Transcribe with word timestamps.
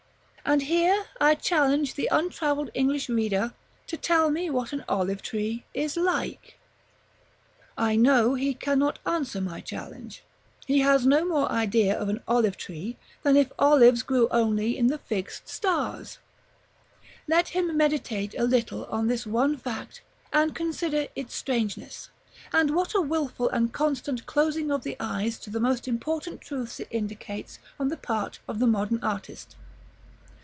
And 0.43 0.63
here 0.63 1.05
I 1.21 1.35
challenge 1.35 1.93
the 1.93 2.09
untravelled 2.11 2.71
English 2.73 3.07
reader 3.07 3.53
to 3.87 3.95
tell 3.95 4.29
me 4.31 4.49
what 4.49 4.73
an 4.73 4.83
olive 4.89 5.21
tree 5.21 5.63
is 5.73 5.95
like?§ 5.95 6.41
XII. 6.45 6.55
I 7.77 7.95
know 7.95 8.33
he 8.33 8.53
cannot 8.55 8.99
answer 9.05 9.39
my 9.39 9.61
challenge. 9.61 10.23
He 10.65 10.79
has 10.79 11.05
no 11.05 11.23
more 11.23 11.49
idea 11.49 11.97
of 11.97 12.09
an 12.09 12.21
olive 12.27 12.57
tree 12.57 12.97
than 13.21 13.37
if 13.37 13.51
olives 13.59 14.01
grew 14.01 14.27
only 14.29 14.77
in 14.77 14.87
the 14.87 14.97
fixed 14.97 15.47
stars. 15.47 16.17
Let 17.29 17.49
him 17.49 17.77
meditate 17.77 18.33
a 18.37 18.43
little 18.43 18.85
on 18.87 19.07
this 19.07 19.25
one 19.27 19.55
fact, 19.55 20.01
and 20.33 20.55
consider 20.55 21.07
its 21.15 21.33
strangeness, 21.35 22.09
and 22.51 22.75
what 22.75 22.93
a 22.95 22.99
wilful 22.99 23.47
and 23.49 23.71
constant 23.71 24.25
closing 24.25 24.69
of 24.71 24.83
the 24.83 24.97
eyes 24.99 25.37
to 25.37 25.49
the 25.51 25.61
most 25.61 25.87
important 25.87 26.41
truths 26.41 26.79
it 26.79 26.87
indicates 26.91 27.59
on 27.79 27.87
the 27.87 27.95
part 27.97 28.39
of 28.49 28.57
the 28.59 28.67
modern 28.67 29.01
artist. 29.03 29.55